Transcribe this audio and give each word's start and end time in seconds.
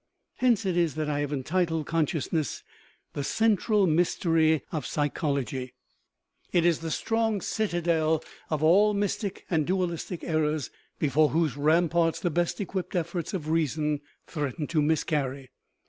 Hence 0.37 0.65
it 0.65 0.75
is 0.75 0.95
that 0.95 1.11
I 1.11 1.19
have 1.19 1.31
entitled 1.31 1.85
con 1.85 2.07
sciousness 2.07 2.63
"the 3.13 3.23
central 3.23 3.85
mystery 3.85 4.63
of 4.71 4.87
psychology"; 4.87 5.75
it 6.51 6.63
170 6.63 6.63
CONSCIOUSNESS 6.63 6.77
is 6.77 6.81
the 6.81 7.03
strong 7.05 7.41
citadel 7.41 8.23
of 8.49 8.63
all 8.63 8.95
mystic 8.95 9.45
and 9.47 9.67
dualistic 9.67 10.23
er 10.23 10.41
rors, 10.41 10.71
before 10.97 11.29
whose 11.29 11.55
ramparts 11.55 12.19
the 12.19 12.31
best 12.31 12.59
equipped 12.59 12.95
efforts 12.95 13.35
of 13.35 13.49
reason 13.49 14.01
threaten 14.25 14.65
to 14.65 14.81
miscarry. 14.81 15.51